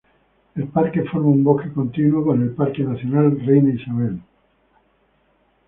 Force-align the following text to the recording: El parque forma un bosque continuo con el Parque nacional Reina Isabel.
El 0.55 0.65
parque 0.67 1.03
forma 1.03 1.29
un 1.29 1.43
bosque 1.43 1.71
continuo 1.73 2.25
con 2.25 2.41
el 2.41 2.55
Parque 2.55 2.81
nacional 2.83 3.39
Reina 3.45 3.69
Isabel. 3.69 4.19